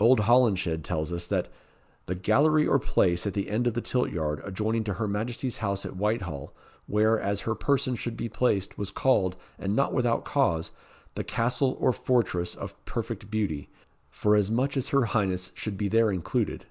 Old 0.00 0.18
Holinshed 0.22 0.82
tells 0.82 1.12
us, 1.12 1.28
that 1.28 1.52
"the 2.06 2.16
gallery 2.16 2.66
or 2.66 2.80
place 2.80 3.28
at 3.28 3.34
the 3.34 3.48
end 3.48 3.68
of 3.68 3.74
the 3.74 3.80
tilt 3.80 4.10
yard, 4.10 4.40
adjoining 4.42 4.82
to 4.82 4.94
her 4.94 5.06
Majesty's 5.06 5.58
house 5.58 5.86
at 5.86 5.94
Whitehall, 5.96 6.52
where, 6.88 7.16
as 7.20 7.42
her 7.42 7.54
person 7.54 7.94
should 7.94 8.16
be 8.16 8.28
placed, 8.28 8.76
was 8.76 8.90
called, 8.90 9.36
and 9.56 9.76
not 9.76 9.94
without 9.94 10.24
cause, 10.24 10.72
the 11.14 11.22
Castle 11.22 11.76
or 11.78 11.92
Fortress 11.92 12.56
of 12.56 12.74
Perfect 12.86 13.30
Beauty, 13.30 13.70
for 14.10 14.34
as 14.34 14.50
much 14.50 14.76
as 14.76 14.88
her 14.88 15.04
highness 15.04 15.52
should 15.54 15.78
be 15.78 15.86
there 15.86 16.10
included." 16.10 16.66